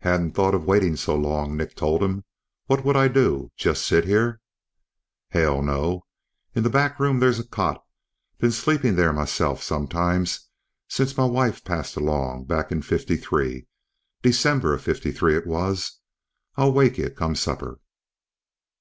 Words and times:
"Hadn't 0.00 0.32
thought 0.32 0.56
of 0.56 0.66
waiting 0.66 0.96
so 0.96 1.14
long," 1.14 1.56
Nick 1.56 1.76
told 1.76 2.02
him. 2.02 2.24
"What 2.66 2.84
would 2.84 2.96
I 2.96 3.06
do? 3.06 3.52
Just 3.56 3.86
sit 3.86 4.04
here?" 4.04 4.40
"Hell 5.28 5.62
no! 5.62 6.04
In 6.52 6.64
th' 6.64 6.72
back 6.72 6.98
room 6.98 7.20
there's 7.20 7.38
a 7.38 7.46
cot. 7.46 7.84
Been 8.38 8.50
sleepin' 8.50 8.96
there 8.96 9.12
myself 9.12 9.62
sometimes, 9.62 10.50
since 10.88 11.16
m'wife 11.16 11.62
passed 11.62 11.94
along 11.94 12.46
back 12.46 12.72
in 12.72 12.82
'53. 12.82 13.68
December 14.20 14.74
of 14.74 14.82
'53 14.82 15.36
it 15.36 15.46
was. 15.46 16.00
I'll 16.56 16.72
wake 16.72 16.98
ye, 16.98 17.08
come 17.10 17.36
supper." 17.36 17.78